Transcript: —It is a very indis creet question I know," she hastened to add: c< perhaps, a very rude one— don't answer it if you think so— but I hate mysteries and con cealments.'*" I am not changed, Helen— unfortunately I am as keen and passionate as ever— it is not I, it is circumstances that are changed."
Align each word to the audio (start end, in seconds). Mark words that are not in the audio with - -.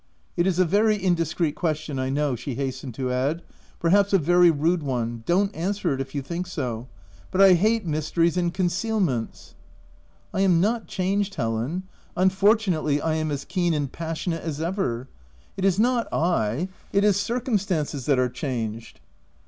—It 0.35 0.47
is 0.47 0.57
a 0.57 0.65
very 0.65 0.97
indis 0.97 1.35
creet 1.35 1.53
question 1.53 1.99
I 1.99 2.09
know," 2.09 2.35
she 2.35 2.55
hastened 2.55 2.95
to 2.95 3.11
add: 3.13 3.41
c< 3.41 3.45
perhaps, 3.79 4.13
a 4.13 4.17
very 4.17 4.49
rude 4.49 4.81
one— 4.81 5.21
don't 5.27 5.53
answer 5.55 5.93
it 5.93 6.01
if 6.01 6.15
you 6.15 6.23
think 6.23 6.47
so— 6.47 6.87
but 7.31 7.39
I 7.39 7.53
hate 7.53 7.85
mysteries 7.85 8.35
and 8.35 8.51
con 8.51 8.65
cealments.'*" 8.65 9.53
I 10.33 10.39
am 10.41 10.59
not 10.59 10.87
changed, 10.87 11.35
Helen— 11.35 11.83
unfortunately 12.17 12.99
I 12.99 13.13
am 13.13 13.29
as 13.29 13.45
keen 13.45 13.75
and 13.75 13.91
passionate 13.91 14.41
as 14.41 14.59
ever— 14.59 15.07
it 15.55 15.63
is 15.63 15.77
not 15.77 16.11
I, 16.11 16.67
it 16.91 17.03
is 17.03 17.17
circumstances 17.17 18.07
that 18.07 18.17
are 18.17 18.27
changed." 18.27 19.01